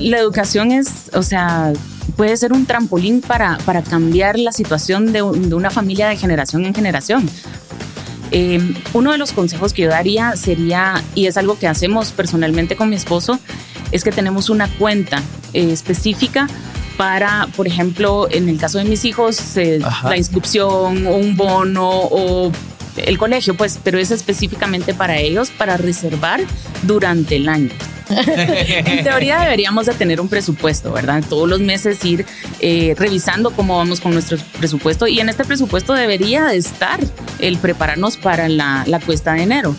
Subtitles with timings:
[0.00, 1.72] la educación es, o sea,
[2.16, 6.74] puede ser un trampolín para, para cambiar la situación de, una familia de generación en
[6.74, 7.28] generación.
[8.32, 12.76] Em, uno de los consejos que yo daría sería, y es algo que hacemos personalmente
[12.76, 13.38] con mi esposo,
[13.92, 15.22] es que tenemos una cuenta
[15.52, 16.46] eh, específica
[16.96, 19.40] para, por ejemplo, en el caso de mis hijos,
[20.04, 22.52] la inscripción o un bono o
[22.96, 26.42] el colegio, pues, pero es específicamente para ellos, para reservar
[26.82, 27.70] durante el año.
[28.10, 31.22] En teoría deberíamos de tener un presupuesto, ¿verdad?
[31.28, 32.26] Todos los meses ir
[32.60, 37.00] eh, revisando cómo vamos con nuestro presupuesto y en este presupuesto debería de estar
[37.38, 39.76] el prepararnos para la, la cuesta de enero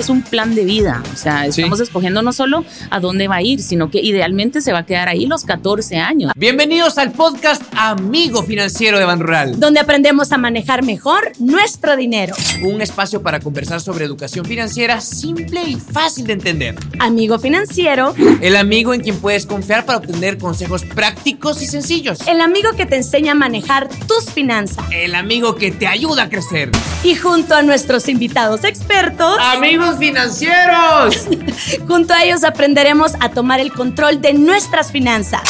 [0.00, 1.02] es un plan de vida.
[1.12, 4.72] O sea, estamos escogiendo no solo a dónde va a ir, sino que idealmente se
[4.72, 6.32] va a quedar ahí los 14 años.
[6.36, 12.34] Bienvenidos al podcast Amigo Financiero de Ban Rural, donde aprendemos a manejar mejor nuestro dinero.
[12.62, 16.74] Un espacio para conversar sobre educación financiera simple y fácil de entender.
[16.98, 22.26] Amigo Financiero, el amigo en quien puedes confiar para obtener consejos prácticos y sencillos.
[22.26, 24.84] El amigo que te enseña a manejar tus finanzas.
[24.92, 26.70] El amigo que te ayuda a crecer.
[27.02, 31.26] Y junto a nuestros invitados expertos, amigos financieros.
[31.86, 35.42] Junto a ellos aprenderemos a tomar el control de nuestras finanzas.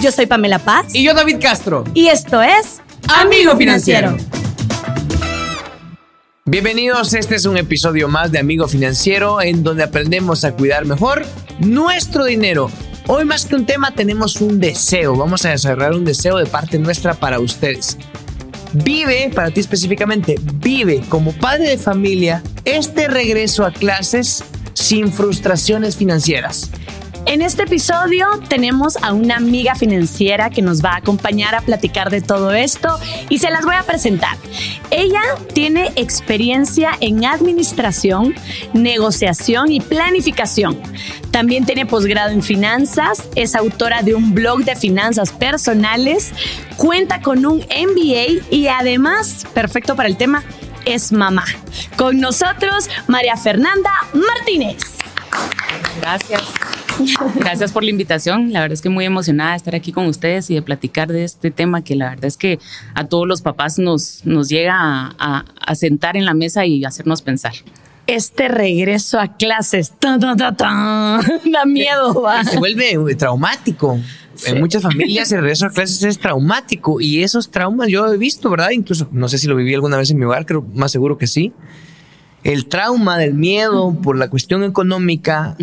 [0.00, 0.94] Yo soy Pamela Paz.
[0.94, 1.84] Y yo David Castro.
[1.94, 4.16] Y esto es Amigo Financiero.
[6.46, 11.24] Bienvenidos, este es un episodio más de Amigo Financiero en donde aprendemos a cuidar mejor
[11.58, 12.70] nuestro dinero.
[13.06, 16.78] Hoy más que un tema tenemos un deseo, vamos a desarrollar un deseo de parte
[16.78, 17.98] nuestra para ustedes.
[18.74, 25.96] Vive, para ti específicamente, vive como padre de familia este regreso a clases sin frustraciones
[25.96, 26.70] financieras.
[27.26, 32.10] En este episodio tenemos a una amiga financiera que nos va a acompañar a platicar
[32.10, 32.98] de todo esto
[33.30, 34.36] y se las voy a presentar.
[34.90, 35.22] Ella
[35.54, 38.34] tiene experiencia en administración,
[38.74, 40.78] negociación y planificación.
[41.30, 46.32] También tiene posgrado en finanzas, es autora de un blog de finanzas personales,
[46.76, 50.44] cuenta con un MBA y además, perfecto para el tema,
[50.84, 51.46] es mamá.
[51.96, 54.76] Con nosotros, María Fernanda Martínez.
[56.00, 56.42] Gracias.
[57.36, 58.52] Gracias por la invitación.
[58.52, 61.24] La verdad es que muy emocionada de estar aquí con ustedes y de platicar de
[61.24, 62.58] este tema que la verdad es que
[62.94, 67.52] a todos los papás nos, nos llega a, sentar en la mesa y hacernos pensar
[68.06, 69.94] este regreso a clases.
[70.00, 72.24] da miedo.
[72.44, 73.98] Se vuelve traumático.
[74.46, 78.50] En muchas familias el regreso a clases es traumático y esos traumas yo he visto,
[78.50, 78.70] ¿verdad?
[78.70, 81.26] Incluso, no sé si lo viví alguna vez en mi hogar, creo más seguro que
[81.26, 81.52] sí.
[82.42, 85.56] El trauma del miedo por la cuestión económica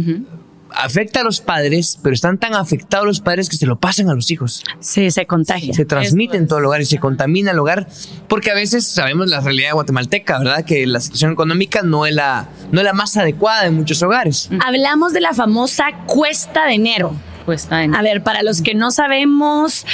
[0.75, 4.13] afecta a los padres, pero están tan afectados los padres que se lo pasan a
[4.13, 4.63] los hijos.
[4.79, 5.73] Sí, se contagia.
[5.73, 7.87] Se transmite en todo el hogar y se contamina el hogar,
[8.27, 10.65] porque a veces sabemos la realidad guatemalteca, ¿verdad?
[10.65, 14.49] Que la situación económica no es la, no es la más adecuada en muchos hogares.
[14.65, 17.13] Hablamos de la famosa cuesta de enero.
[17.45, 17.99] Cuesta de enero.
[17.99, 19.85] A ver, para los que no sabemos,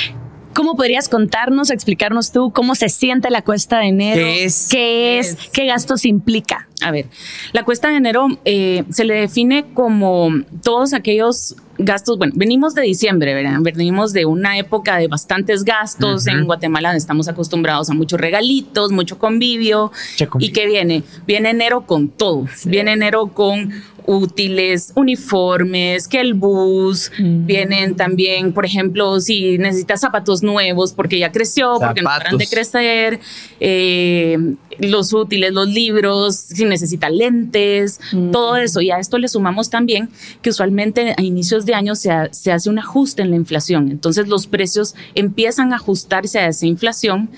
[0.57, 4.25] ¿Cómo podrías contarnos, explicarnos tú cómo se siente la cuesta de enero?
[4.25, 4.67] ¿Qué es?
[4.71, 5.37] ¿Qué es?
[5.53, 6.67] ¿Qué gastos implica?
[6.81, 7.05] A ver,
[7.53, 10.31] la cuesta de enero eh, se le define como
[10.63, 13.59] todos aquellos gastos, bueno, venimos de diciembre, ¿verdad?
[13.61, 16.25] Venimos de una época de bastantes gastos.
[16.25, 19.91] En Guatemala estamos acostumbrados a muchos regalitos, mucho convivio.
[20.39, 21.03] ¿Y qué viene?
[21.27, 22.47] Viene enero con todo.
[22.65, 23.71] Viene enero con
[24.07, 27.45] útiles, uniformes, que el bus, mm.
[27.45, 32.47] vienen también, por ejemplo, si necesitas zapatos nuevos porque ya creció, porque no paran de
[32.47, 33.19] crecer,
[33.59, 38.31] eh, los útiles, los libros, si necesita lentes, mm.
[38.31, 38.79] todo eso.
[38.79, 40.09] Y a esto le sumamos también
[40.41, 43.91] que usualmente a inicios de año se, se, hace un ajuste en la inflación.
[43.91, 47.29] Entonces los precios empiezan a ajustarse a esa inflación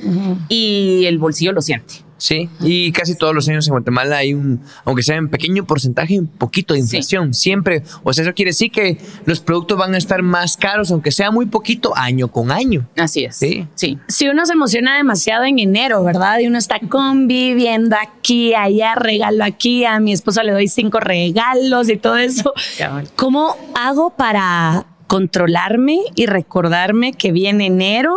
[0.50, 2.09] y el bolsillo lo siente.
[2.20, 6.20] Sí, y casi todos los años en Guatemala hay un, aunque sea en pequeño porcentaje,
[6.20, 7.34] un poquito de inflación.
[7.34, 11.12] Siempre, o sea, eso quiere decir que los productos van a estar más caros, aunque
[11.12, 12.88] sea muy poquito, año con año.
[12.98, 13.38] Así es.
[13.38, 13.68] Sí.
[13.74, 13.98] sí.
[14.08, 16.40] Si uno se emociona demasiado en enero, ¿verdad?
[16.40, 21.90] Y uno está conviviendo aquí, allá, regalo aquí, a mi esposa le doy cinco regalos
[21.90, 22.54] y todo eso.
[23.16, 28.16] ¿Cómo hago para controlarme y recordarme que viene enero?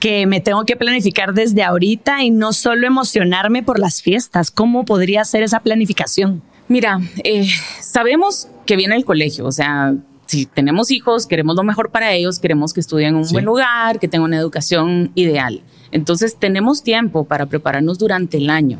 [0.00, 4.50] Que me tengo que planificar desde ahorita y no solo emocionarme por las fiestas.
[4.50, 6.42] ¿Cómo podría ser esa planificación?
[6.68, 7.48] Mira, eh,
[7.80, 9.94] sabemos que viene el colegio, o sea,
[10.26, 13.98] si tenemos hijos, queremos lo mejor para ellos, queremos que estudien en un buen lugar,
[13.98, 15.62] que tengan una educación ideal.
[15.90, 18.78] Entonces tenemos tiempo para prepararnos durante el año.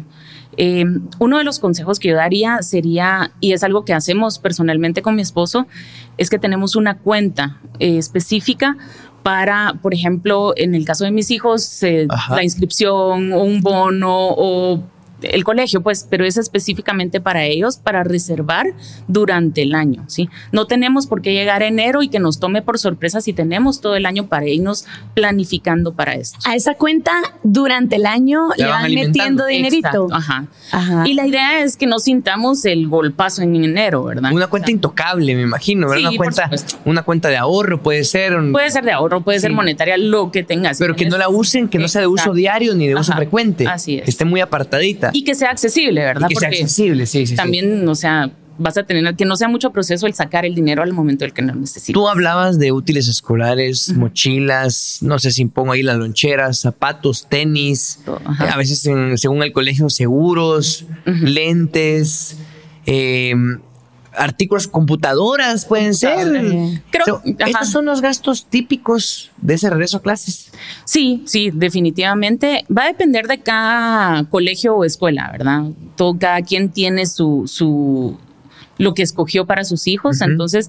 [0.56, 0.84] Eh,
[1.18, 5.14] uno de los consejos que yo daría sería, y es algo que hacemos personalmente con
[5.14, 5.66] mi esposo,
[6.18, 8.76] es que tenemos una cuenta eh, específica
[9.22, 11.80] para, por ejemplo, en el caso de mis hijos,
[12.28, 14.82] la inscripción o un bono o
[15.22, 18.66] el colegio, pues, pero es específicamente para ellos, para reservar
[19.08, 20.28] durante el año, ¿sí?
[20.50, 23.80] No tenemos por qué llegar a enero y que nos tome por sorpresa si tenemos
[23.80, 26.38] todo el año para irnos planificando para esto.
[26.44, 30.08] A esa cuenta durante el año le van, metiendo dinerito.
[30.12, 30.46] ajá.
[30.70, 31.04] ajá.
[31.06, 34.32] Y la idea es que no sintamos el golpazo en enero, ¿verdad?
[34.32, 36.10] Una cuenta intocable, me imagino, ¿verdad?
[36.10, 36.50] una, cuenta,
[36.84, 38.38] una cuenta de ahorro puede ser.
[38.52, 40.78] Puede ser de ahorro, puede ser monetaria, lo que tengas.
[40.78, 43.66] Pero que no la usen, que no sea de uso diario ni de uso frecuente.
[43.66, 44.04] Así es.
[44.04, 45.10] Que esté muy apartadita.
[45.12, 46.28] Y que sea accesible, ¿verdad?
[46.28, 47.36] que sea accesible, sí, sí.
[47.36, 50.82] También, o sea, vas a tener que no sea mucho proceso el sacar el dinero
[50.82, 51.94] al momento del que lo necesites.
[51.94, 58.00] Tú hablabas de útiles escolares, mochilas, no sé si pongo ahí las loncheras, zapatos, tenis,
[58.38, 62.36] a veces según el colegio seguros, lentes.
[62.86, 63.34] Eh,
[64.16, 66.28] artículos, computadoras pueden ser.
[66.90, 70.52] Creo, estos son los gastos típicos de ese regreso a clases.
[70.84, 72.64] Sí, sí, definitivamente.
[72.74, 75.64] Va a depender de cada colegio o escuela, ¿verdad?
[75.96, 78.18] Todo, cada quien tiene su, su
[78.78, 80.20] lo que escogió para sus hijos.
[80.20, 80.68] Entonces,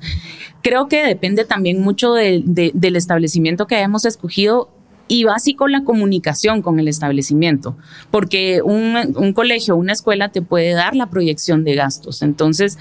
[0.61, 4.69] creo que depende también mucho del establecimiento que hayamos escogido
[5.07, 7.75] y básico la comunicación con el establecimiento,
[8.09, 12.21] porque un, un colegio, una escuela te puede dar la proyección de gastos.
[12.21, 12.77] Entonces,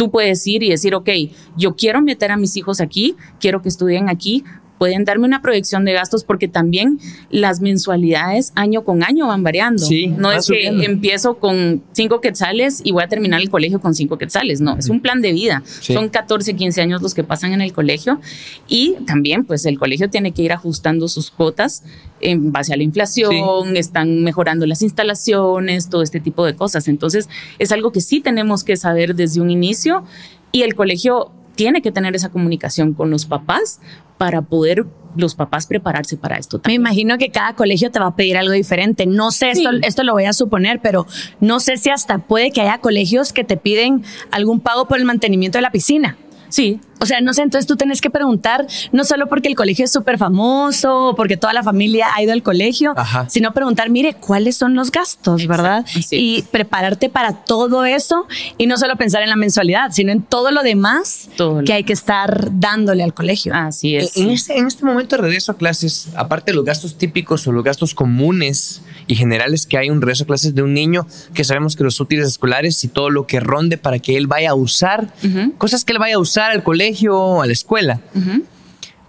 [0.00, 1.10] tú puedes ir y decir, ok,
[1.58, 4.44] yo quiero meter a mis hijos aquí, quiero que estudien aquí,
[4.80, 6.98] pueden darme una proyección de gastos porque también
[7.28, 9.84] las mensualidades año con año van variando.
[10.16, 14.16] no es que empiezo con cinco quetzales y voy a terminar el colegio con cinco
[14.16, 15.62] quetzales, no, es un plan de vida.
[15.80, 18.22] Son 14, 15 años los que pasan en el colegio
[18.68, 21.84] y también pues el colegio tiene que ir ajustando sus cuotas
[22.22, 26.88] en base a la inflación, están mejorando las instalaciones, todo este tipo de cosas.
[26.88, 27.28] Entonces
[27.58, 30.04] es algo que sí tenemos que saber desde un inicio
[30.52, 33.80] y el colegio tiene que tener esa comunicación con los papás
[34.20, 34.84] para poder
[35.16, 36.60] los papás prepararse para esto.
[36.66, 39.06] Me imagino que cada colegio te va a pedir algo diferente.
[39.06, 41.06] No sé, esto, esto lo voy a suponer, pero
[41.40, 45.06] no sé si hasta puede que haya colegios que te piden algún pago por el
[45.06, 46.18] mantenimiento de la piscina.
[46.50, 49.86] Sí, o sea, no sé, entonces tú tienes que preguntar, no solo porque el colegio
[49.86, 52.94] es súper famoso, porque toda la familia ha ido al colegio,
[53.28, 55.86] sino preguntar, mire, ¿cuáles son los gastos, verdad?
[56.10, 58.26] Y prepararte para todo eso
[58.58, 61.30] y no solo pensar en la mensualidad, sino en todo lo demás
[61.64, 63.54] que hay que estar dándole al colegio.
[63.54, 64.16] Así es.
[64.16, 67.52] En este, en este momento de regreso a clases, aparte de los gastos típicos o
[67.52, 71.04] los gastos comunes y generales que hay un regreso a clases de un niño,
[71.34, 74.50] que sabemos que los útiles escolares y todo lo que ronde para que él vaya
[74.50, 75.12] a usar,
[75.58, 78.00] cosas que él vaya a usar al colegio, a la escuela.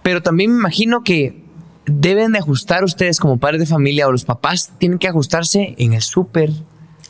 [0.02, 1.40] Pero también me imagino que
[1.86, 5.92] deben de ajustar ustedes como padres de familia o los papás tienen que ajustarse en
[5.92, 6.50] el súper.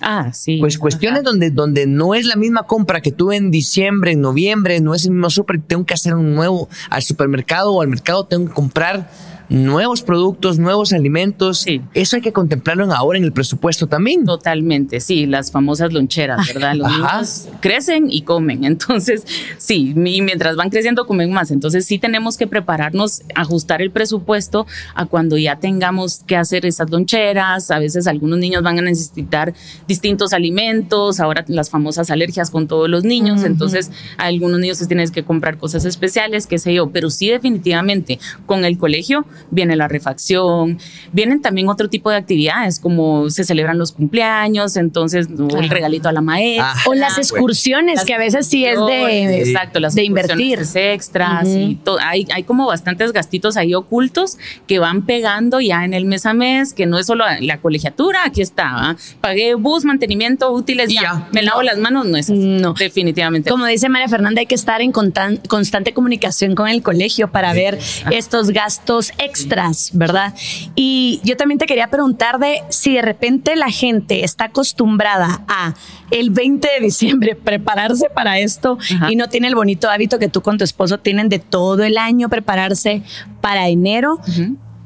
[0.03, 0.59] Ah, sí.
[0.61, 4.81] Pues cuestiones donde, donde no es la misma compra que tuve en diciembre, en noviembre,
[4.81, 8.27] no es el mismo súper, tengo que hacer un nuevo al supermercado o al mercado,
[8.27, 9.09] tengo que comprar
[9.49, 11.67] nuevos productos, nuevos alimentos.
[11.95, 14.25] Eso hay que contemplarlo ahora en el presupuesto también.
[14.25, 16.75] Totalmente, sí, las famosas loncheras, ¿verdad?
[16.75, 18.65] Los niños crecen y comen.
[18.73, 19.25] Entonces,
[19.59, 21.51] sí, y mientras van creciendo comen más.
[21.51, 26.91] Entonces, sí tenemos que prepararnos, ajustar el presupuesto a cuando ya tengamos que hacer esas
[26.91, 27.71] loncheras.
[27.71, 29.55] A veces algunos niños van a necesitar
[29.87, 33.45] distintos alimentos, ahora las famosas alergias con todos los niños.
[33.45, 37.29] Entonces, a algunos niños se tienes que comprar cosas especiales, qué sé yo, pero sí
[37.29, 40.79] definitivamente con el colegio viene la refacción,
[41.13, 46.13] vienen también otro tipo de actividades como se celebran los cumpleaños, entonces el regalito a
[46.13, 46.75] la maestra.
[46.87, 50.61] o las excursiones, que a veces sí es de, exacto, las de invertir.
[50.75, 51.99] extras y todo.
[52.01, 56.35] Hay, hay como bastantes gastitos ahí ocultos que van pegando ya en el mes a
[56.35, 61.43] mes, que no es solo la colegiatura, aquí está, pagué bus, mantenimiento, útiles, ya, me
[61.43, 62.39] lavo las manos, no es así.
[62.39, 62.75] No.
[62.75, 63.51] Definitivamente.
[63.51, 67.79] Como dice María Fernanda, hay que estar en constante comunicación con el colegio para ver
[68.11, 70.35] estos gastos extras, ¿verdad?
[70.75, 75.75] Y yo también te quería preguntar de si de repente la gente está acostumbrada a
[76.11, 80.43] el 20 de diciembre prepararse para esto y no tiene el bonito hábito que tú
[80.43, 83.03] con tu esposo tienen de todo el año prepararse
[83.41, 84.21] para enero.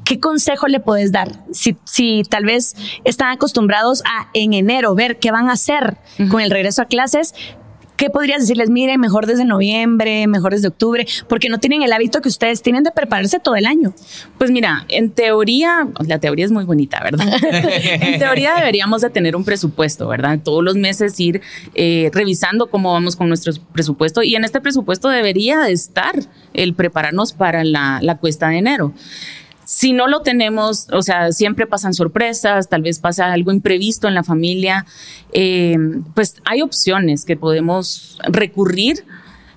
[0.03, 1.43] ¿Qué consejo le puedes dar?
[1.51, 5.97] Si, si, tal vez están acostumbrados a en enero ver qué van a hacer
[6.29, 7.33] con el regreso a clases,
[7.97, 8.69] ¿Qué podrías decirles?
[8.69, 12.83] Mire, mejor desde noviembre, mejor desde octubre, porque no tienen el hábito que ustedes tienen
[12.83, 13.93] de prepararse todo el año.
[14.37, 17.27] Pues mira, en teoría, la teoría es muy bonita, ¿verdad?
[17.41, 20.39] en teoría deberíamos de tener un presupuesto, ¿verdad?
[20.43, 21.41] Todos los meses ir
[21.73, 26.13] eh, revisando cómo vamos con nuestro presupuesto y en este presupuesto debería de estar
[26.53, 28.93] el prepararnos para la, la cuesta de enero.
[29.69, 34.13] Si no lo tenemos, o sea, siempre pasan sorpresas, tal vez pasa algo imprevisto en
[34.13, 34.85] la familia,
[35.33, 35.75] eh,
[36.15, 39.03] pues hay opciones que podemos recurrir.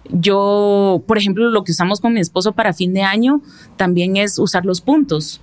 [0.09, 3.41] Yo, por ejemplo, lo que usamos con mi esposo para fin de año
[3.77, 5.41] también es usar los puntos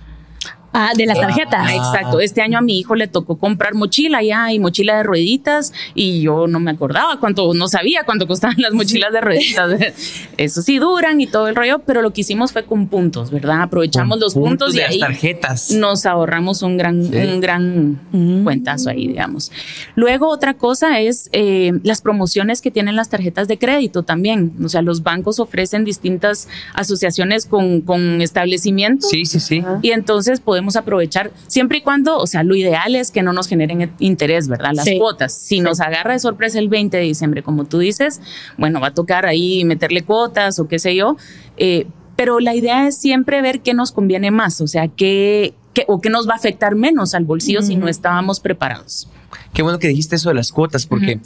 [0.72, 1.66] Ah, de las tarjetas.
[1.66, 2.20] Ah, exacto.
[2.20, 6.20] Este año a mi hijo le tocó comprar mochila ya y mochila de rueditas y
[6.20, 9.80] yo no me acordaba cuánto, no sabía cuánto costaban las mochilas de rueditas.
[10.36, 13.62] Eso sí duran y todo el rollo, pero lo que hicimos fue con puntos, ¿verdad?
[13.62, 15.70] Aprovechamos los puntos, de y las tarjetas.
[15.72, 18.44] nos ahorramos un gran, un gran Mm.
[18.44, 19.50] cuentazo ahí, digamos.
[19.94, 24.52] Luego otra cosa es eh, las promociones que tienen las tarjetas de crédito también.
[24.64, 29.10] O sea, los bancos ofrecen distintas asociaciones con, con establecimientos.
[29.10, 29.62] Sí, sí, sí.
[29.82, 33.48] Y entonces podemos aprovechar, siempre y cuando, o sea, lo ideal es que no nos
[33.48, 34.70] generen interés, ¿verdad?
[34.74, 34.98] Las Sí.
[34.98, 35.32] cuotas.
[35.32, 38.20] Si nos agarra de sorpresa el 20 de diciembre, como tú dices,
[38.56, 41.16] bueno, va a tocar ahí meterle cuotas o qué sé yo.
[41.56, 41.86] eh,
[42.16, 46.00] pero la idea es siempre ver qué nos conviene más, o sea, qué, qué- o
[46.00, 49.08] qué nos va a afectar menos al bolsillo si no estábamos preparados.
[49.52, 51.20] Qué bueno que dijiste eso de las cuotas, porque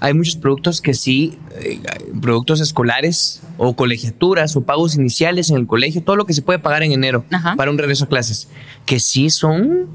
[0.00, 1.80] hay muchos productos que sí, eh,
[2.20, 6.58] productos escolares o colegiaturas o pagos iniciales en el colegio, todo lo que se puede
[6.58, 7.56] pagar en enero Ajá.
[7.56, 8.48] para un regreso a clases,
[8.86, 9.86] que sí son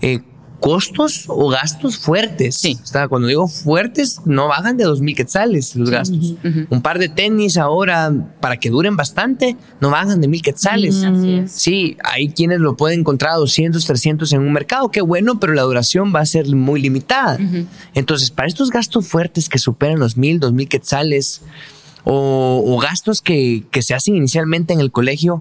[0.00, 0.20] eh,
[0.60, 2.56] costos o gastos fuertes.
[2.56, 2.78] Sí.
[2.82, 6.34] O sea, cuando digo fuertes, no bajan de 2.000 quetzales los gastos.
[6.70, 11.04] Un par de tenis ahora, para que duren bastante, no bajan de 1.000 quetzales.
[11.50, 15.52] Sí, hay quienes lo pueden encontrar a 200, 300 en un mercado, qué bueno, pero
[15.52, 17.38] la duración va a ser muy limitada.
[17.94, 21.42] Entonces, para estos gastos fuertes que superan los mil, dos mil quetzales,
[22.04, 25.40] o, o gastos que, que se hacen inicialmente en el colegio,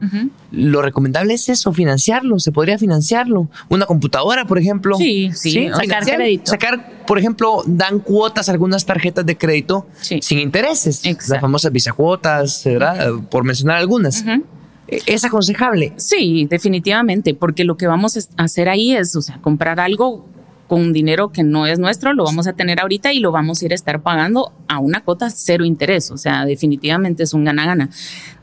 [0.51, 3.47] lo recomendable es eso, financiarlo, se podría financiarlo.
[3.69, 4.95] Una computadora, por ejemplo.
[4.97, 6.49] Sí, sí, sacar crédito.
[6.51, 10.19] Sacar, por ejemplo, dan cuotas a algunas tarjetas de crédito Sí.
[10.21, 11.05] sin intereses.
[11.05, 11.33] Exacto.
[11.33, 13.11] Las famosas visacuotas, ¿verdad?
[13.29, 14.23] Por mencionar algunas.
[14.87, 15.93] Eh, Es aconsejable.
[15.97, 20.25] Sí, definitivamente, porque lo que vamos a hacer ahí es, o sea, comprar algo
[20.67, 23.65] con dinero que no es nuestro, lo vamos a tener ahorita y lo vamos a
[23.65, 27.89] ir a estar pagando a una cuota cero interés, o sea, definitivamente es un gana-gana.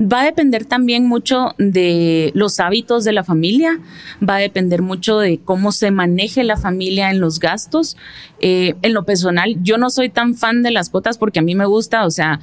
[0.00, 3.80] Va a depender también mucho de los hábitos de la familia,
[4.26, 7.96] va a depender mucho de cómo se maneje la familia en los gastos.
[8.40, 11.54] Eh, en lo personal, yo no soy tan fan de las cuotas porque a mí
[11.54, 12.40] me gusta, o sea,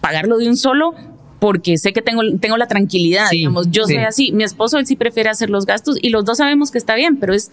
[0.00, 0.94] pagarlo de un solo
[1.38, 3.94] porque sé que tengo, tengo la tranquilidad, Sí, digamos, yo sí.
[3.94, 6.78] soy así, mi esposo él sí prefiere hacer los gastos y los dos sabemos que
[6.78, 7.50] está bien, pero es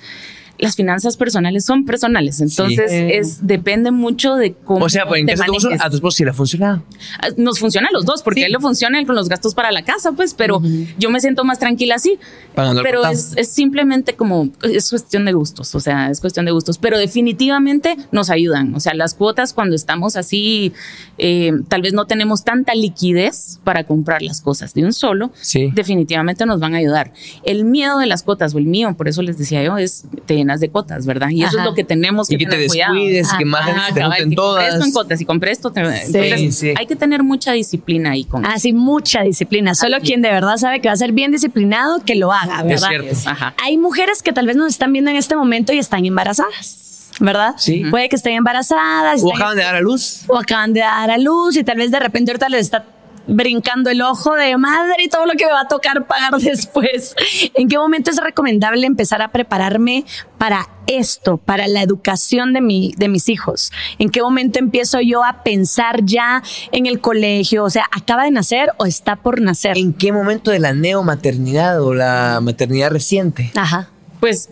[0.58, 2.98] las finanzas personales son personales, entonces Sí.
[3.12, 5.86] es depende mucho de cómo O sea, pues en te caso de tu esposo, manejes.
[5.86, 6.84] a tu esposo sí le ha funcionado.
[7.20, 8.46] Ah, Nos funciona a los dos, porque Sí.
[8.46, 10.62] él le funciona con los gastos para la casa, pues, pero
[11.00, 12.20] yo me siento más tranquila así.
[12.56, 16.52] Pagando Pero es, es simplemente como, es cuestión de gustos, o sea, es cuestión de
[16.52, 18.76] gustos, pero definitivamente nos ayudan.
[18.76, 20.74] O sea, las cuotas cuando estamos así,
[21.18, 25.72] eh, tal vez no tenemos tanta liquidez para comprar las cosas de un solo, Sí.
[25.74, 27.14] definitivamente nos van a ayudar.
[27.44, 30.34] El miedo de las cuotas, o el mío, por eso les decía yo, es te
[30.42, 31.30] llenas de cuotas, ¿verdad?
[31.30, 31.60] Y eso Ajá.
[31.60, 34.18] es lo que tenemos que, Y que te tener descuides, que más Ajá, te cabal,
[34.20, 34.94] junten que compré esto en todas.
[34.94, 35.72] cotas y compré esto.
[35.72, 36.74] te- entonces, sí.
[36.78, 39.74] Hay que tener mucha disciplina ahí con Así, mucha disciplina.
[39.76, 42.64] Solo Así quien de verdad sabe que va a ser bien disciplinado, que lo haga,
[42.64, 42.90] ¿verdad?
[42.90, 43.18] cierto.
[43.26, 43.54] Ajá.
[43.64, 47.54] Hay mujeres que tal vez nos están viendo en este momento y están embarazadas, ¿verdad?
[47.58, 47.84] Sí.
[47.90, 49.22] Puede que estén embarazadas.
[49.24, 50.22] O acaban de dar a luz.
[50.28, 52.84] o acaban de dar a luz y tal vez de repente ahorita les está
[53.28, 57.16] brincando el ojo de madre y todo lo que me va a tocar pagar después.
[57.54, 60.06] ¿En qué momento es recomendable empezar a prepararme
[60.38, 63.72] para esto, para la educación de, mi, de mis hijos?
[64.00, 67.64] ¿En qué momento empiezo yo a pensar ya en el colegio?
[67.64, 69.78] O sea, ¿acaba de nacer o está por nacer?
[69.78, 73.52] ¿En qué momento de la neomaternidad o la maternidad reciente?
[73.56, 73.90] Ajá.
[74.20, 74.50] Pues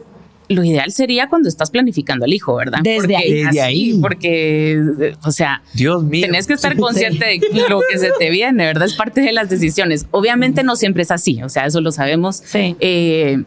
[0.49, 2.79] lo ideal sería cuando estás planificando al hijo, ¿verdad?
[2.83, 3.33] Desde Porque ahí.
[3.43, 3.99] Desde ahí.
[4.01, 6.25] Porque, o sea, Dios mío.
[6.25, 8.85] tenés que estar consciente de lo que se te viene, ¿verdad?
[8.87, 10.07] Es parte de las decisiones.
[10.11, 12.41] Obviamente no siempre es así, o sea, eso lo sabemos.
[12.43, 12.75] Sí.
[12.79, 13.43] Eh,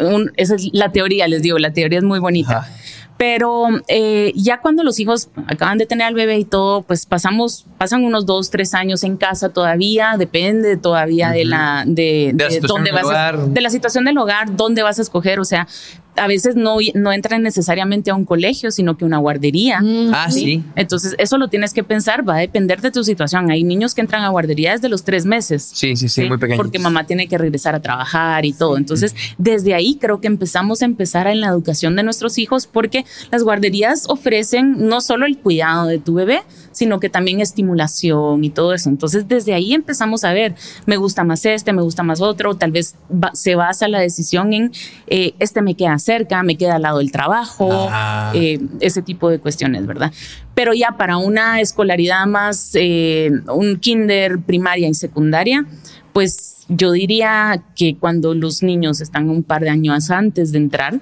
[0.00, 2.58] un- esa es la teoría, les digo, la teoría es muy bonita.
[2.58, 2.74] Ajá.
[3.16, 7.66] Pero eh, ya cuando los hijos acaban de tener al bebé y todo, pues pasamos,
[7.76, 12.32] pasan unos dos, tres años en casa todavía, depende todavía de la, de,
[12.62, 15.66] dónde vas a- de la situación del hogar, dónde vas a escoger, o sea,
[16.20, 19.80] a veces no, no entran necesariamente a un colegio, sino que una guardería.
[20.12, 20.62] Ah, sí.
[20.76, 23.50] Entonces, eso lo tienes que pensar, va a depender de tu situación.
[23.50, 25.70] Hay niños que entran a guardería desde los tres meses.
[25.72, 26.58] Sí, sí, sí, muy pequeños.
[26.58, 28.76] Porque mamá tiene que regresar a trabajar y todo.
[28.76, 33.04] Entonces, desde ahí creo que empezamos a empezar en la educación de nuestros hijos porque
[33.30, 36.42] las guarderías ofrecen no solo el cuidado de tu bebé,
[36.78, 38.88] sino que también estimulación y todo eso.
[38.88, 40.54] Entonces, desde ahí empezamos a ver,
[40.86, 44.52] me gusta más este, me gusta más otro, tal vez ba- se basa la decisión
[44.52, 44.70] en,
[45.08, 48.30] eh, este me queda cerca, me queda al lado del trabajo, Ah.
[48.34, 50.12] eh, ese tipo de cuestiones, ¿verdad?
[50.54, 55.66] Pero ya para una escolaridad más, eh, un kinder, primaria y secundaria,
[56.12, 61.00] pues yo diría que cuando los niños están un par de años antes de entrar,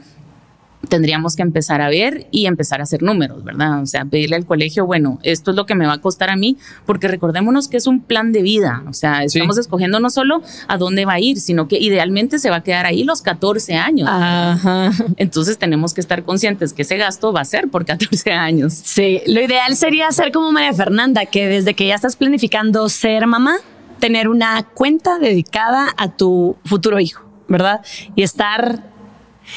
[0.89, 3.83] tendríamos que empezar a ver y empezar a hacer números, ¿verdad?
[3.83, 6.37] O sea, pedirle al colegio, bueno, esto es lo que me va a costar a
[6.37, 10.43] mí, porque recordémonos que es un plan de vida, o sea, estamos escogiendo no solo
[10.69, 13.75] a dónde va a ir, sino que idealmente se va a quedar ahí los 14
[13.75, 14.09] años.
[14.11, 14.91] Ajá.
[15.17, 18.75] Entonces tenemos que estar conscientes que ese gasto va a ser por 14 años.
[18.75, 23.27] Sí, lo ideal sería ser como María Fernanda, que desde que ya estás planificando ser
[23.27, 23.57] mamá,
[23.99, 27.81] tener una cuenta dedicada a tu futuro hijo, ¿verdad?
[28.15, 28.96] Y estar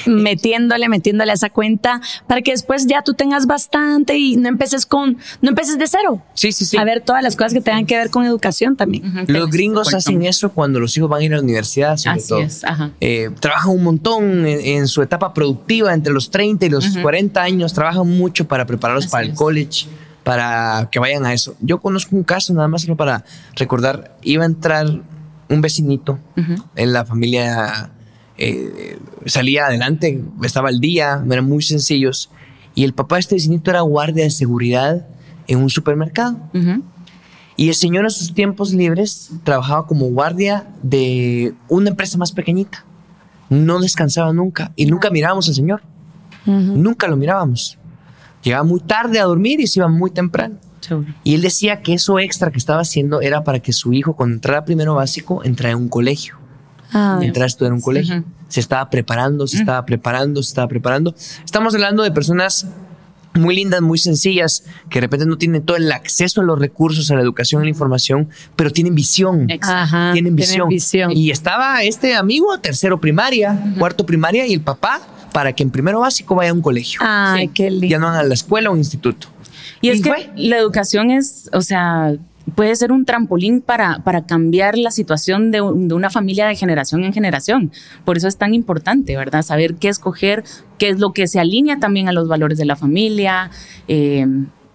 [0.05, 4.85] metiéndole, metiéndole a esa cuenta para que después ya tú tengas bastante y no empeces
[4.85, 6.21] con, no empeces de cero.
[6.33, 6.77] Sí, sí, sí.
[6.77, 9.25] A ver todas las cosas que tengan que ver con educación también.
[9.27, 12.33] Los gringos hacen eso cuando los hijos van a ir a la universidad, sobre Así
[12.35, 12.91] es, ajá.
[12.99, 17.73] Eh, trabajan un montón en, su etapa productiva, entre los 30 y los 40 años,
[17.73, 19.87] trabajan mucho para prepararlos para el college
[20.23, 21.55] para que vayan a eso.
[21.59, 23.23] Yo conozco un caso, nada más solo para
[23.55, 24.87] recordar, iba a entrar
[25.49, 26.19] un vecinito
[26.75, 27.89] en la familia
[28.39, 32.31] eh, salía adelante, estaba al día, eran muy sencillos.
[32.73, 35.07] Y el papá de este vecinito era guardia de seguridad
[35.47, 36.37] en un supermercado.
[37.57, 42.85] Y el señor en sus tiempos libres trabajaba como guardia de una empresa más pequeñita.
[43.49, 45.81] No descansaba nunca y nunca mirábamos al señor.
[46.45, 47.77] Nunca lo mirábamos.
[48.41, 50.55] Llegaba muy tarde a dormir y se iba muy temprano.
[51.23, 54.35] Y él decía que eso extra que estaba haciendo era para que su hijo, cuando
[54.35, 56.38] entrara primero básico, entrara en un colegio.
[56.91, 58.23] Ah, mientras estudiaba en un colegio.
[58.47, 61.13] Se estaba preparando, se estaba preparando, se estaba preparando.
[61.45, 62.67] Estamos hablando de personas
[63.35, 67.11] muy lindas, muy sencillas, que de repente no tienen todo el acceso a los recursos,
[67.11, 69.47] a la educación, a la información, pero tienen visión.
[70.13, 71.11] tienen, visión.
[71.11, 75.99] Y estaba este amigo, tercero primaria, cuarto primaria, y el papá, para que en primero
[75.99, 76.99] básico vaya a un colegio.
[77.03, 77.87] Ay, qué lindo.
[77.87, 79.27] Ya no a la escuela o un instituto.
[79.81, 82.15] Y, es que la educación es, o sea,
[82.55, 87.13] puede ser un trampolín para, para cambiar la situación de, una familia de generación en
[87.13, 87.71] generación.
[88.05, 89.41] Por eso es tan importante, ¿verdad?
[89.41, 90.43] Saber qué escoger,
[90.77, 93.51] qué es lo que se alinea también a los valores de la familia.
[93.87, 94.25] Eh,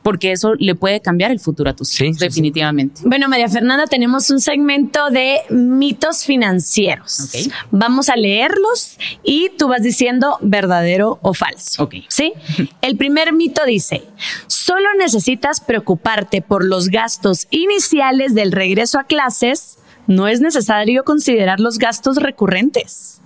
[0.04, 3.00] porque eso le puede cambiar el futuro a tus hijos, definitivamente.
[3.06, 7.32] Bueno, María Fernanda, tenemos un segmento de mitos financieros.
[7.70, 11.88] Vamos a leerlos y tú vas diciendo verdadero o falso.
[12.08, 12.34] ¿Sí?
[12.82, 14.02] El primer mito dice,
[14.46, 21.60] solo necesitas preocuparte por los gastos iniciales del regreso a clases, no es necesario considerar
[21.60, 23.22] los gastos recurrentes.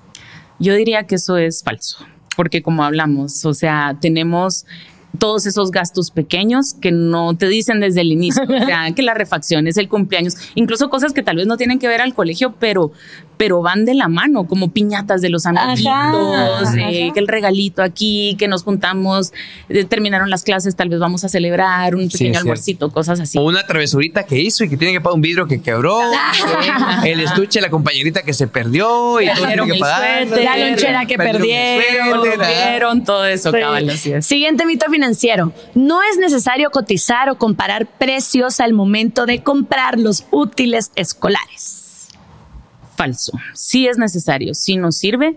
[0.61, 4.65] Yo diría que eso es falso, porque como hablamos, o sea, tenemos
[5.19, 9.15] todos esos gastos pequeños que no te dicen desde el inicio, o sea, que la
[9.15, 12.55] refacción es el cumpleaños, incluso cosas que tal vez no tienen que ver al colegio,
[12.59, 12.93] pero
[13.39, 18.37] pero van de la mano, como piñatas de los amiguitos, eh, que el regalito aquí,
[18.39, 19.33] que nos juntamos,
[19.69, 23.39] eh, terminaron las clases, tal vez vamos a celebrar un pequeño almuercito, cosas así.
[23.39, 26.01] O una travesurita que hizo y que tiene que pagar un vidrio que quebró,
[27.05, 30.27] el estuche, la compañerita que se perdió y todo tiene que pagar.
[30.27, 34.27] la lonchera que perdieron, perdieron, todo eso, cabal, así es.
[34.27, 35.53] Siguiente mito financiero.
[35.75, 41.79] No es necesario cotizar o comparar precios al momento de comprar los útiles escolares
[42.99, 43.31] falso.
[43.55, 45.37] Sí es necesario, sí nos sirve,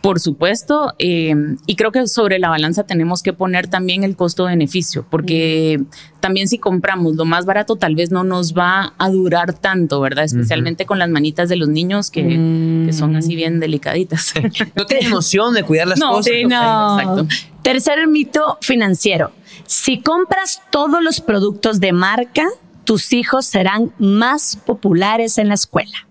[0.00, 1.34] por supuesto, eh,
[1.66, 5.82] y creo que sobre la balanza tenemos que poner también el costo-beneficio, porque
[6.20, 10.24] también si compramos lo más barato tal vez no nos va a durar tanto, ¿verdad?
[10.24, 14.32] Especialmente con las manitas de los niños que, son así bien delicaditas.
[14.74, 16.24] no tienen noción de cuidar las cosas.
[16.24, 16.98] Sí, no.
[16.98, 17.26] Exacto.
[17.62, 19.32] Tercer mito financiero.
[19.66, 22.46] Si compras todos los productos de marca,
[22.84, 26.07] tus hijos serán más populares en la escuela.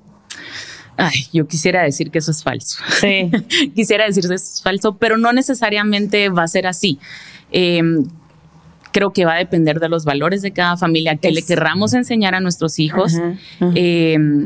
[0.97, 2.79] Ay, yo quisiera decir que eso es falso.
[2.99, 3.29] Sí.
[3.75, 6.99] quisiera decir que eso es falso, pero no necesariamente va a ser así.
[7.51, 8.05] Em,
[8.91, 12.33] creo que va a depender de los valores de cada familia que le querramos enseñar
[12.35, 13.13] a nuestros hijos.
[13.75, 14.45] Em,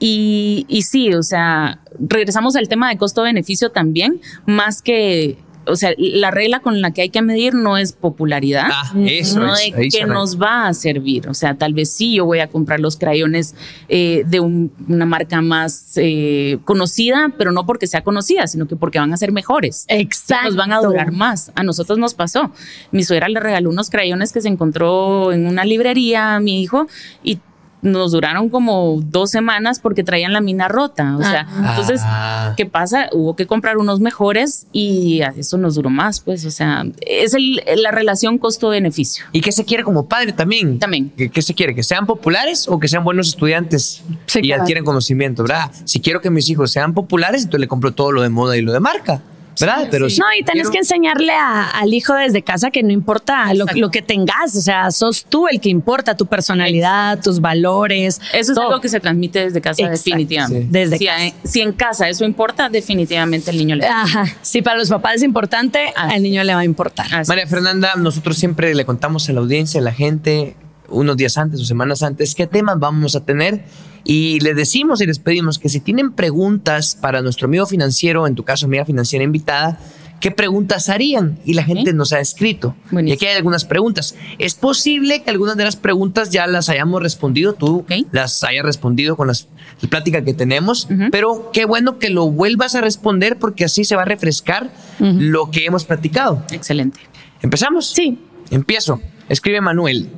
[0.00, 5.92] y, y sí, o sea, regresamos al tema de costo-beneficio también, más que o sea,
[5.96, 9.94] la regla con la que hay que medir no es popularidad, ah, eso no es,
[9.94, 11.28] que nos va a servir.
[11.28, 13.54] O sea, tal vez sí yo voy a comprar los crayones
[13.88, 18.98] eh, de una marca más eh, conocida, pero no porque sea conocida, sino que porque
[18.98, 19.84] van a ser mejores.
[19.88, 20.48] Exacto.
[20.48, 21.52] Nos van a durar más.
[21.54, 22.52] A nosotros nos pasó.
[22.90, 26.88] Mi suegra le regaló unos crayones que se encontró en una librería a mi hijo
[27.22, 27.38] y
[27.82, 31.16] nos duraron como dos semanas porque traían la mina rota.
[31.16, 31.66] O sea, ah.
[31.70, 32.54] entonces, ah.
[32.56, 33.08] ¿qué pasa?
[33.12, 36.44] Hubo que comprar unos mejores y eso nos duró más, pues.
[36.44, 37.36] O sea, es
[37.76, 39.24] la relación costo-beneficio.
[39.32, 40.78] ¿Y qué se quiere como padre también?
[40.78, 41.10] También.
[41.10, 41.74] ¿Qué, se quiere?
[41.74, 44.02] ¿Que sean populares o que sean buenos estudiantes
[44.34, 45.70] y adquieren conocimiento, verdad?
[45.84, 48.62] Si quiero que mis hijos sean populares, entonces le compro todo lo de moda y
[48.62, 49.22] lo de marca.
[49.66, 49.88] ¿Verdad?
[49.90, 53.90] Pero no, y tenés que enseñarle al hijo desde casa que no importa lo, lo,
[53.90, 58.20] que tengas, o sea, sos tú el que importa, tu personalidad, tus valores.
[58.32, 60.66] Eso es algo que se transmite desde casa definitivamente.
[60.70, 61.08] Desde si,
[61.44, 64.02] si, en casa eso importa, definitivamente el niño le va.
[64.02, 64.26] Ajá.
[64.42, 67.06] Si para los papás es importante, al niño le va a importar.
[67.26, 70.56] María Fernanda, nosotros siempre le contamos a la audiencia, a la gente,
[70.88, 73.64] unos días antes o semanas antes, qué temas vamos a tener
[74.04, 78.34] y les decimos y les pedimos que si tienen preguntas para nuestro amigo financiero, en
[78.34, 79.78] tu caso amiga financiera invitada,
[80.20, 81.38] ¿qué preguntas harían?
[81.44, 82.74] Y la gente nos ha escrito.
[82.92, 84.14] Y aquí hay algunas preguntas.
[84.38, 89.16] Es posible que algunas de las preguntas ya las hayamos respondido, tú las hayas respondido
[89.16, 89.48] con las,
[89.80, 93.96] la plática que tenemos, pero qué bueno que lo vuelvas a responder porque así se
[93.96, 96.44] va a refrescar lo que hemos platicado.
[96.50, 97.00] Excelente.
[97.42, 97.88] ¿Empezamos?
[97.88, 98.18] Sí.
[98.50, 99.00] Empiezo.
[99.28, 100.08] Escribe Manuel.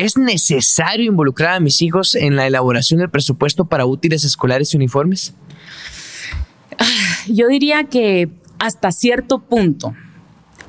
[0.00, 4.78] ¿Es necesario involucrar a mis hijos en la elaboración del presupuesto para útiles escolares y
[4.78, 5.34] uniformes?
[7.28, 9.94] Yo diría que hasta cierto punto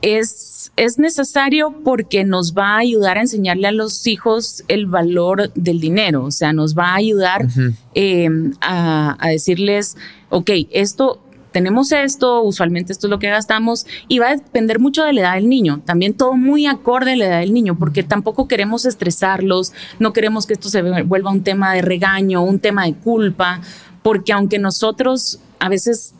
[0.01, 5.53] es, es necesario porque nos va a ayudar a enseñarle a los hijos el valor
[5.53, 7.47] del dinero, o sea, nos va a ayudar
[7.95, 8.27] eh,
[8.59, 9.95] a, a decirles,
[10.29, 15.03] ok, esto tenemos esto, usualmente esto es lo que gastamos y va a depender mucho
[15.03, 18.03] de la edad del niño, también todo muy acorde a la edad del niño, porque
[18.03, 22.85] tampoco queremos estresarlos, no queremos que esto se vuelva un tema de regaño, un tema
[22.85, 23.61] de culpa,
[24.03, 26.13] porque aunque nosotros a veces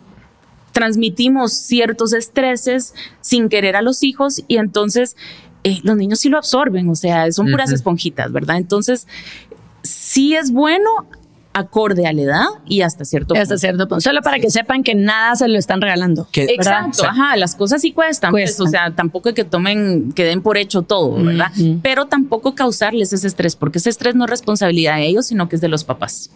[0.72, 5.16] transmitimos ciertos estreses sin querer a los hijos y entonces
[5.64, 8.58] eh, los niños sí lo absorben, o sea, son puras esponjitas, ¿verdad?
[8.58, 9.08] Entonces,
[9.84, 10.90] sí es bueno
[11.54, 13.42] acorde a la edad y hasta cierto punto.
[13.42, 14.02] Hasta cierto punto.
[14.02, 16.28] Solo para que sepan que nada se lo están regalando.
[16.34, 20.58] Exacto, ajá, las cosas sí cuestan, pues, o sea, tampoco que tomen, que den por
[20.58, 21.52] hecho todo, ¿verdad?
[21.82, 25.56] Pero tampoco causarles ese estrés, porque ese estrés no es responsabilidad de ellos, sino que
[25.56, 26.30] es de los papás.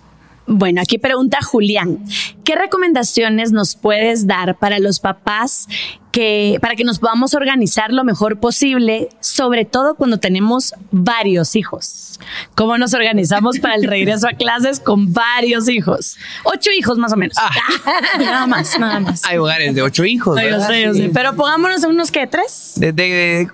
[0.48, 2.00] Bueno, aquí pregunta Julián,
[2.44, 5.68] ¿qué recomendaciones nos puedes dar para los papás
[6.12, 12.20] que, para que nos podamos organizar lo mejor posible, sobre todo cuando tenemos varios hijos?
[12.54, 16.18] ¿Cómo nos organizamos para el regreso a clases con varios hijos?
[16.44, 17.36] Ocho hijos más o menos.
[17.40, 17.50] Ah.
[18.20, 19.26] nada más, nada más.
[19.26, 20.40] Hay hogares de ocho hijos.
[21.12, 22.74] Pero pongámonos unos que tres.
[22.78, 23.50] De,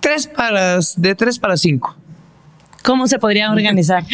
[0.00, 1.94] tres para, de tres para cinco.
[2.82, 4.04] ¿Cómo se podría organizar?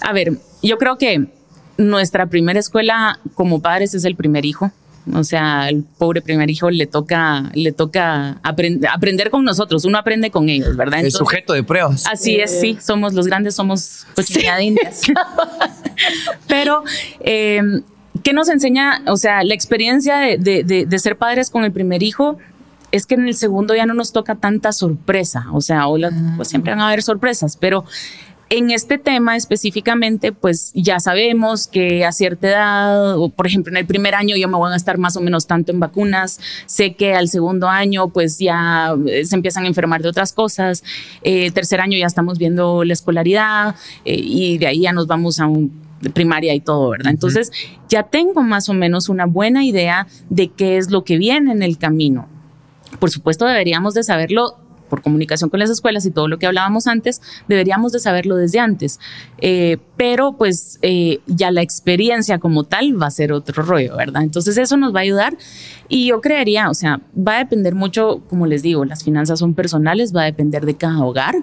[0.00, 1.37] A ver, yo creo que
[1.78, 4.70] nuestra primera escuela como padres es el primer hijo.
[5.14, 9.84] O sea, el pobre primer hijo le toca, le toca aprender con nosotros.
[9.86, 11.00] Uno aprende con ellos, ¿verdad?
[11.00, 12.04] el sujeto de pruebas.
[12.10, 12.76] Así es, sí.
[12.80, 14.62] Somos los grandes, somos cochinadas
[16.46, 16.82] Pero,
[17.20, 17.62] eh,
[18.22, 19.02] ¿qué nos enseña?
[19.06, 22.36] O sea, la experiencia de, ser padres con el primer hijo
[22.90, 25.46] es que en el segundo ya no nos toca tanta sorpresa.
[25.52, 25.84] O sea,
[26.36, 27.84] pues siempre van a haber sorpresas, pero
[28.50, 33.76] en este tema específicamente, pues ya sabemos que a cierta edad, o por ejemplo en
[33.76, 36.94] el primer año yo me voy a estar más o menos tanto en vacunas, sé
[36.94, 40.82] que al segundo año pues ya eh, se empiezan a enfermar de otras cosas,
[41.22, 45.40] eh, tercer año ya estamos viendo la escolaridad eh, y de ahí ya nos vamos
[45.40, 47.10] a un primaria y todo, ¿verdad?
[47.10, 47.50] Entonces
[47.88, 51.62] ya tengo más o menos una buena idea de qué es lo que viene en
[51.62, 52.28] el camino.
[53.00, 54.56] Por supuesto deberíamos de saberlo
[54.88, 58.58] por comunicación con las escuelas y todo lo que hablábamos antes, deberíamos de saberlo desde
[58.60, 58.98] antes.
[59.38, 64.22] Eh, pero pues eh, ya la experiencia como tal va a ser otro rollo, ¿verdad?
[64.22, 65.36] Entonces eso nos va a ayudar
[65.88, 69.54] y yo creería, o sea, va a depender mucho, como les digo, las finanzas son
[69.54, 71.34] personales, va a depender de cada hogar,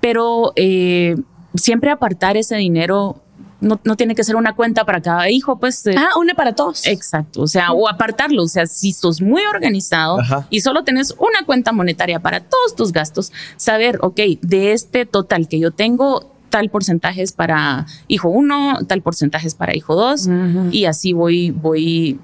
[0.00, 1.16] pero eh,
[1.54, 3.21] siempre apartar ese dinero
[3.62, 5.86] no, no, tiene que ser una cuenta para cada hijo, pues.
[5.86, 6.86] Eh, ah, una para todos.
[6.86, 7.42] Exacto.
[7.42, 8.42] O sea, o apartarlo.
[8.42, 10.18] O sea, si sos muy organizado
[10.50, 15.48] y solo tenés una cuenta monetaria para todos tus gastos, saber, ok, de este total
[15.48, 20.28] que yo tengo, tal porcentaje es para hijo uno, tal porcentaje es para hijo dos,
[20.70, 22.20] y así voy, voy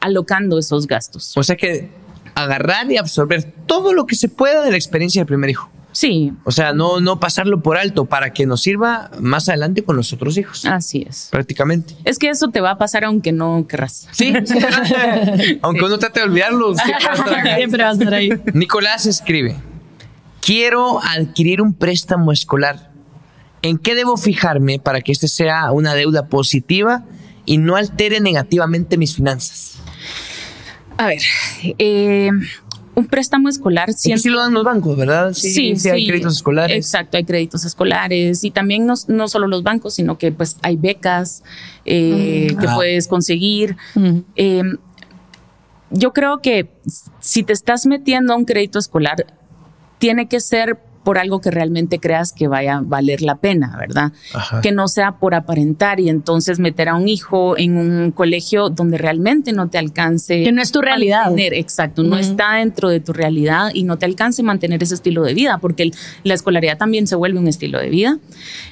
[0.00, 1.36] alocando esos gastos.
[1.36, 1.90] O sea que
[2.34, 5.70] agarrar y absorber todo lo que se pueda de la experiencia del primer hijo.
[5.92, 6.32] Sí.
[6.44, 10.12] O sea, no, no pasarlo por alto para que nos sirva más adelante con los
[10.12, 10.64] otros hijos.
[10.64, 11.28] Así es.
[11.30, 11.94] Prácticamente.
[12.04, 14.08] Es que eso te va a pasar aunque no querrás.
[14.10, 14.32] Sí.
[15.62, 16.74] aunque uno trate de olvidarlo,
[17.56, 18.30] siempre va a estar ahí.
[18.54, 19.56] Nicolás escribe:
[20.40, 22.90] Quiero adquirir un préstamo escolar.
[23.60, 27.04] ¿En qué debo fijarme para que este sea una deuda positiva
[27.44, 29.78] y no altere negativamente mis finanzas?
[30.96, 31.22] A ver,
[31.78, 32.30] eh,
[32.94, 34.22] un préstamo escolar siempre...
[34.22, 35.32] Sí lo dan los bancos, ¿verdad?
[35.32, 36.76] Sí, sí, hay créditos escolares.
[36.76, 40.76] Exacto, hay créditos escolares y también no, no solo los bancos, sino que pues hay
[40.76, 41.42] becas
[41.84, 42.58] eh, mm.
[42.58, 42.74] que ah.
[42.74, 43.76] puedes conseguir.
[43.94, 44.18] Mm.
[44.36, 44.78] Em,
[45.90, 46.70] yo creo que
[47.20, 49.26] si te estás metiendo a un crédito escolar,
[49.98, 54.12] tiene que ser por algo que realmente creas que vaya a valer la pena, ¿verdad?
[54.34, 54.60] Ajá.
[54.60, 58.98] Que no sea por aparentar y entonces meter a un hijo en un colegio donde
[58.98, 60.42] realmente no te alcance.
[60.44, 61.26] Que no es tu realidad.
[61.26, 62.18] mantener, exacto, no Ujú.
[62.20, 65.82] está dentro de tu realidad y no te alcance mantener ese estilo de vida, porque
[65.84, 68.18] el- la escolaridad también se vuelve un estilo de vida.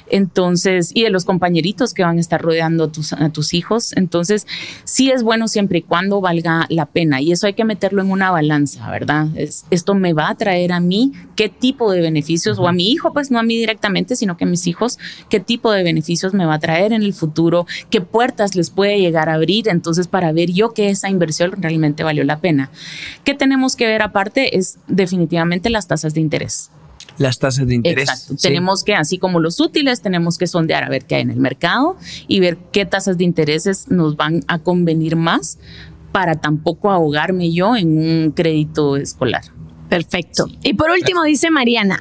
[0.09, 3.93] Entonces, y de los compañeritos que van a estar rodeando a tus, a tus hijos.
[3.95, 4.45] Entonces,
[4.83, 7.21] sí es bueno siempre y cuando valga la pena.
[7.21, 9.27] Y eso hay que meterlo en una balanza, ¿verdad?
[9.35, 12.91] Es- esto me va a traer a mí qué tipo de beneficios, o a mi
[12.91, 16.33] hijo, pues no a mí directamente, sino que a mis hijos, qué tipo de beneficios
[16.33, 19.67] me va a traer en el futuro, qué puertas les puede llegar a abrir.
[19.67, 22.69] Entonces, para ver yo que esa inversión realmente valió la pena.
[23.23, 24.57] ¿Qué tenemos que ver aparte?
[24.57, 26.69] Es definitivamente las tasas de interés.
[27.17, 28.09] Las tasas de interés.
[28.09, 28.35] Exacto.
[28.37, 28.47] sí.
[28.47, 31.39] Tenemos que, así como los útiles, tenemos que sondear a ver qué hay en el
[31.39, 35.57] mercado y ver qué tasas de intereses nos van a convenir más
[36.11, 39.43] para tampoco ahogarme yo en un crédito escolar.
[39.91, 40.47] Perfecto.
[40.63, 41.99] Y por último, dice Mariana,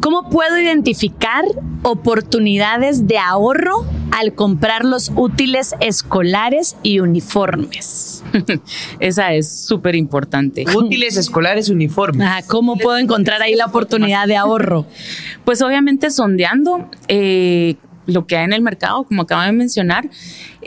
[0.00, 1.44] ¿cómo puedo identificar
[1.82, 8.22] oportunidades de ahorro al comprar los útiles escolares y uniformes?
[9.00, 10.64] Esa es súper importante.
[10.76, 12.28] Útiles escolares uniformes.
[12.28, 14.86] Ajá, ¿Cómo puedo encontrar ahí la oportunidad de ahorro?
[15.44, 17.74] Pues obviamente sondeando eh,
[18.06, 20.08] lo que hay en el mercado, como acaba de mencionar,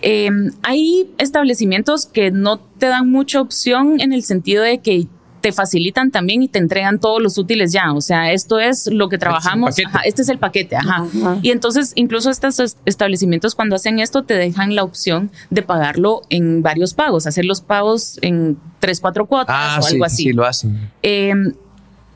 [0.01, 0.29] eh,
[0.63, 5.07] hay establecimientos que no te dan mucha opción en el sentido de que
[5.45, 7.93] te facilitan también y te entregan todos los útiles ya.
[7.93, 9.69] O sea, esto es lo que trabajamos.
[9.75, 9.87] paquete.
[9.87, 10.75] Ajá, este es el paquete.
[10.75, 11.03] Ajá.
[11.03, 11.37] Ajá.
[11.43, 16.21] Y entonces, incluso estos es- establecimientos, cuando hacen esto, te dejan la opción de pagarlo
[16.31, 20.23] en varios pagos, hacer los pagos en tres, cuatro cuotas Ah, o sí, algo así
[20.23, 20.89] sí, lo hacen.
[21.03, 21.31] eh,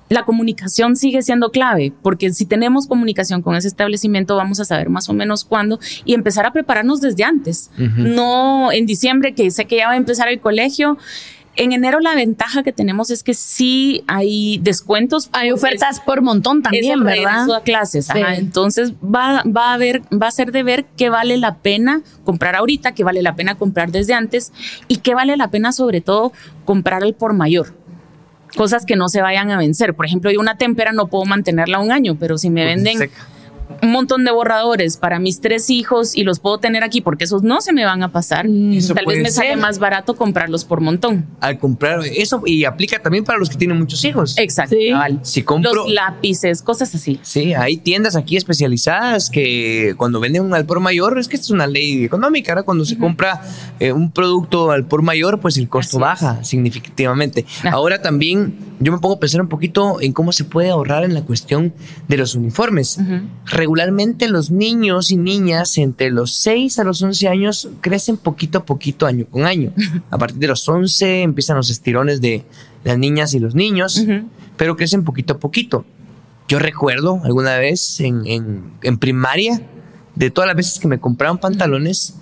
[0.09, 4.89] la comunicación sigue siendo clave, porque si tenemos comunicación con ese establecimiento, vamos a saber
[4.89, 7.69] más o menos cuándo y empezar a prepararnos desde antes.
[7.77, 10.97] No en diciembre, que sé que ya va a empezar el colegio.
[11.59, 15.29] En enero la ventaja que tenemos es que sí hay descuentos.
[15.33, 17.51] Hay ofertas por montón también, el ¿verdad?
[17.53, 18.17] a clases, Sí.
[18.17, 18.35] ajá.
[18.35, 22.55] entonces va, va a ver, va a ser de ver qué vale la pena comprar
[22.55, 24.53] ahorita, qué vale la pena comprar desde antes
[24.87, 26.31] y qué vale la pena sobre todo
[26.63, 27.73] comprar al por mayor.
[28.55, 29.93] Cosas que no se vayan a vencer.
[29.95, 33.27] Por ejemplo, yo una témpera no puedo mantenerla un año, pero si me venden Seca.
[33.81, 37.43] Un montón de borradores para mis tres hijos y los puedo tener aquí porque esos
[37.43, 39.57] no se me van a pasar, Eso tal vez me sale ser.
[39.57, 41.25] más barato comprarlos por montón.
[41.39, 44.37] Al comprar eso, y aplica también para los que tienen muchos hijos.
[44.37, 44.75] Exacto.
[44.75, 44.91] Sí.
[45.21, 45.73] Si compro.
[45.73, 47.19] Los lápices, cosas así.
[47.21, 51.45] Sí, hay tiendas aquí especializadas que cuando venden un al por mayor, es que esta
[51.45, 52.65] es una ley económica, ¿verdad?
[52.65, 53.41] Cuando se compra
[53.79, 56.01] eh, un producto al por mayor, pues el costo Así es.
[56.01, 57.45] baja significativamente.
[57.63, 57.69] Ah.
[57.73, 61.13] Ahora también yo me pongo a pensar un poquito en cómo se puede ahorrar en
[61.13, 61.73] la cuestión
[62.07, 62.97] de los uniformes.
[62.97, 63.21] Ujú.
[63.59, 68.65] Regularmente los niños y niñas entre los 6 a los 11 años crecen poquito a
[68.65, 69.73] poquito, año con año.
[70.09, 72.45] A partir de los 11 empiezan los estirones de
[72.85, 74.01] las niñas y los niños,
[74.55, 75.83] pero crecen poquito a poquito.
[76.47, 79.61] Yo recuerdo alguna vez en, en- en primaria,
[80.15, 82.15] de todas las veces que me compraban pantalones,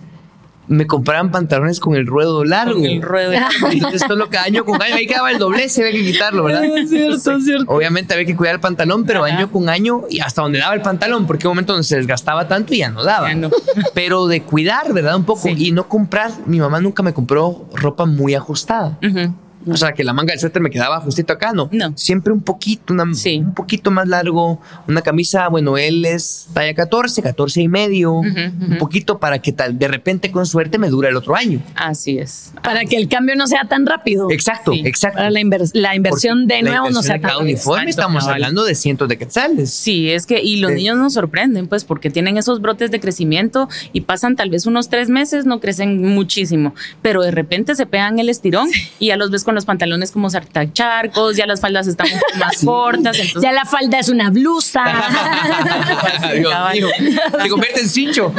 [0.68, 2.76] me compraban pantalones con el ruedo largo.
[2.76, 3.32] Con el ruedo.
[3.72, 6.64] Entonces, todo lo que año con año, ahí quedaba el doblez, había que quitarlo, ¿verdad?
[6.78, 7.66] Es cierto, es cierto.
[7.74, 9.36] Obviamente había que cuidar el pantalón, pero Ajá.
[9.36, 12.48] año con año y hasta donde daba el pantalón, porque un momento donde se desgastaba
[12.48, 13.30] tanto y ya no daba.
[13.30, 13.50] Ya no.
[13.94, 15.16] Pero de cuidar, ¿verdad?
[15.16, 15.54] Un poco Sí.
[15.58, 16.32] y no comprar.
[16.46, 18.98] Mi mamá nunca me compró ropa muy ajustada.
[19.68, 19.74] Ujú.
[19.74, 21.70] O sea, que la manga del suéter me quedaba justito acá, ¿no?
[21.72, 21.94] No.
[21.96, 23.38] Siempre un poquito, una- Sí.
[23.40, 24.60] un poquito más largo.
[24.88, 28.14] Una camisa, bueno, él es talla 14, 14 y medio.
[28.14, 28.78] Ujú, Un ujú.
[28.80, 31.62] poquito para que tal, de repente con suerte me dura el otro año.
[31.76, 32.52] Así es.
[32.64, 34.32] Para que el cambio no sea tan rápido.
[34.32, 34.82] Exacto, Sí.
[34.86, 35.18] exacto.
[35.18, 37.82] Para la, inver- la inversión Porque de nuevo no inversión sea de cada tan uniforme
[37.84, 38.34] Exacto, estamos cabal.
[38.36, 39.72] hablando de cientos de quetzales.
[39.74, 40.78] Sí, es que, y los Sí.
[40.78, 44.90] niños nos sorprenden, pues, porque tienen esos brotes de crecimiento y pasan tal vez unos
[44.90, 49.32] tres meses, no crecen muchísimo, pero de repente se pegan el estirón y ya los
[49.32, 53.42] ves con los pantalones como sartacharcos, ya las faldas están un poco más cortas, entonces
[53.42, 54.84] Ya la falda es una blusa.
[56.34, 56.88] Dios mío,
[57.42, 58.34] se convierte en cincho.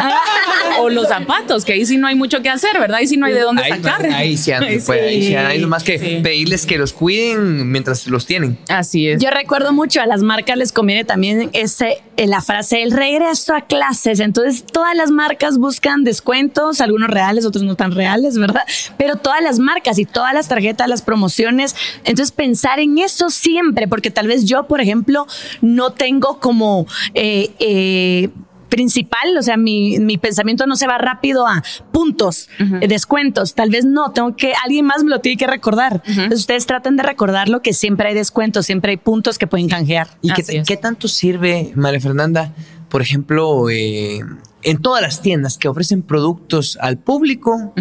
[0.79, 2.99] o los zapatos, que ahí sí no hay mucho que hacer, ¿verdad?
[2.99, 4.07] Ahí sí no hay de dónde Ahí, sacar.
[4.07, 6.21] ahí sí, se puede, ahí sí, hay nomás que Sí.
[6.23, 8.57] pedirles que los cuiden mientras los tienen.
[8.69, 9.21] Así es.
[9.23, 13.55] Yo recuerdo mucho a las marcas les conviene también ese eh, la frase el regreso
[13.55, 14.21] a clases.
[14.21, 18.63] Entonces todas las marcas buscan descuentos, algunos reales, otros no tan reales, ¿verdad?
[18.97, 21.75] Pero todas las marcas y todas las tarjetas, las promociones.
[22.05, 25.27] Entonces pensar en eso siempre, porque tal vez yo, por ejemplo,
[25.63, 28.29] no tengo como eh, eh,
[28.69, 33.71] principal, o sea, mi, mi pensamiento no se va rápido a puntos, eh, descuentos, tal
[33.71, 36.03] vez no, tengo que, alguien más me lo tiene que recordar.
[36.05, 39.69] Entonces ustedes traten de recordar lo que siempre hay descuentos, siempre hay puntos que pueden
[39.69, 40.09] canjear.
[40.21, 40.31] ¿Y
[40.63, 42.53] qué, tanto sirve, María Fernanda,
[42.91, 44.21] por ejemplo, eh,
[44.63, 47.73] en todas las tiendas que ofrecen productos al público?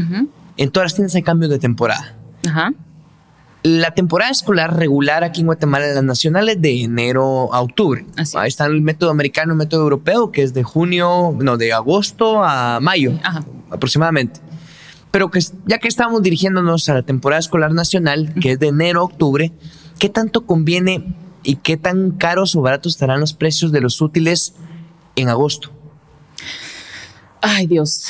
[0.56, 2.16] En todas las tiendas hay cambios de temporada.
[2.48, 2.72] Ajá.
[3.64, 8.06] La temporada escolar regular aquí en Guatemala, la nacional es de enero a octubre.
[8.16, 8.54] Así Ahí es.
[8.54, 12.80] está el método americano, el método europeo, que es de junio, no, de agosto a
[12.80, 13.44] mayo Ajá.
[13.70, 14.40] aproximadamente.
[15.12, 19.02] Pero que ya que estamos dirigiéndonos a la temporada escolar nacional, que es de enero
[19.02, 19.52] a octubre,
[20.00, 24.54] ¿qué tanto conviene y qué tan caros o baratos estarán los precios de los útiles
[25.16, 25.72] en agosto?
[27.42, 28.08] Ay, Dios.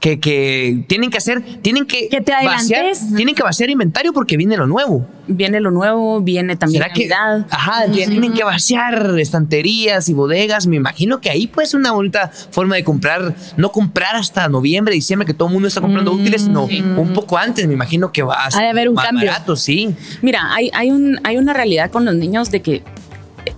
[0.00, 4.36] Que, que tienen que hacer, tienen que, Que te vaciar, tienen que vaciar inventario porque
[4.36, 5.04] viene lo nuevo.
[5.26, 7.46] Viene lo nuevo, viene también ¿Será que, Navidad.
[7.50, 10.68] ajá, tienen que vaciar estanterías y bodegas?
[10.68, 14.94] Me imagino que ahí puede ser una bonita forma de comprar, no comprar hasta noviembre,
[14.94, 18.22] diciembre, que todo el mundo está comprando útiles, sino un poco antes, me imagino que
[18.22, 19.26] va a Ha de haber un más cambio.
[19.26, 19.94] barato, sí.
[20.22, 22.82] Mira, hay, hay, un, hay una realidad con los niños de que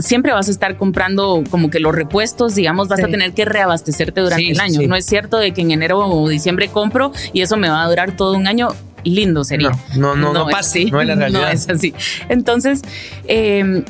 [0.01, 3.07] siempre vas a estar comprando como que los repuestos, digamos, vas Sí.
[3.07, 4.81] a tener que reabastecerte durante Sí, el año.
[4.81, 4.87] sí.
[4.87, 7.89] No es cierto de que en enero o diciembre compro y eso me va a
[7.89, 8.69] durar todo un año.
[9.03, 9.71] Lindo sería.
[9.97, 10.91] No, no, no, no es pasa, así.
[10.91, 11.41] no es la realidad.
[11.43, 11.95] No es así.
[12.29, 12.83] Entonces,
[13.29, 13.83] eh,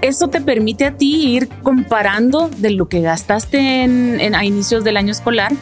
[0.00, 4.82] eso te permite a ti ir comparando de lo que gastaste en, en- a inicios
[4.82, 5.52] del año escolar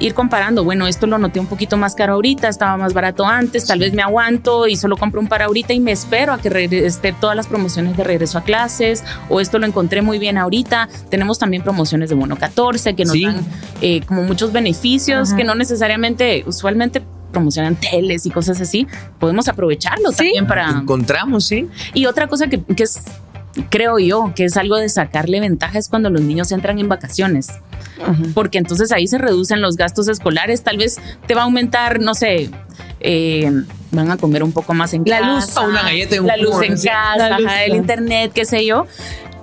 [0.00, 3.66] ir comparando, bueno, esto lo noté un poquito más caro ahorita, estaba más barato antes,
[3.66, 6.48] tal vez me aguanto y solo compro un par ahorita y me espero a que
[6.86, 10.88] esté todas las promociones de regreso a clases, o esto lo encontré muy bien ahorita.
[11.10, 13.24] Tenemos también promociones de bono 14 que nos Sí.
[13.26, 13.44] dan
[13.82, 15.36] eh, como muchos beneficios Ajá.
[15.36, 18.86] que no necesariamente, usualmente promocionan teles y cosas así.
[19.18, 20.16] Podemos aprovecharlo Sí.
[20.16, 20.70] también para...
[20.70, 21.68] Encontramos, sí.
[21.94, 23.02] Y otra cosa que, que es,
[23.68, 27.48] creo yo, que es algo de sacarle ventaja es cuando los niños entran en vacaciones
[28.34, 32.14] porque entonces ahí se reducen los gastos escolares, tal vez te va a aumentar, no
[32.14, 32.50] sé,
[33.00, 33.50] eh,
[33.90, 35.56] van a comer un poco más en La casa, luz.
[35.56, 38.44] O una galleta y un la luz en casa, La luz, ajá, el internet, qué
[38.44, 38.86] sé yo.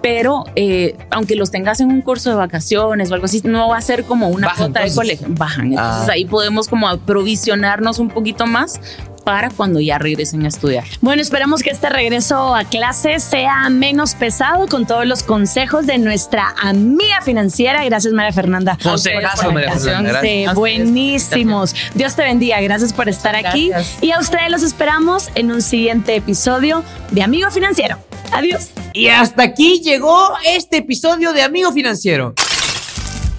[0.01, 3.77] Pero eh, aunque los tengas en un curso de vacaciones o algo así, no va
[3.77, 5.27] a ser como una cuota de colegio.
[5.31, 5.73] Bajan.
[5.73, 6.13] Entonces Ah.
[6.13, 8.79] ahí podemos como aprovisionarnos un poquito más
[9.27, 10.85] para cuando ya regresen a estudiar.
[11.01, 15.97] Bueno, esperamos que este regreso a clases sea menos pesado con todos los consejos de
[15.97, 17.83] nuestra amiga financiera.
[17.83, 18.77] Gracias, María Fernanda.
[18.81, 19.73] Por la María.
[19.73, 20.55] Fernanda, Sí, gracias.
[20.55, 21.75] buenísimos.
[21.93, 22.61] Dios te bendiga.
[22.61, 23.67] Gracias por estar aquí.
[23.67, 24.01] Gracias.
[24.01, 27.97] Y a ustedes los esperamos en un siguiente episodio de Amigo Financiero.
[28.31, 28.69] Adiós.
[28.93, 32.33] Y hasta aquí llegó este episodio de Amigo Financiero.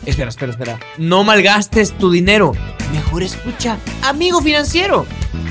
[0.04, 0.78] Espera, espera, espera.
[0.98, 2.52] No malgastes tu dinero.
[2.92, 5.06] Mejor escucha Amigo Financiero.